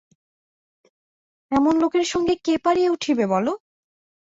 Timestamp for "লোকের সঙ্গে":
1.81-2.33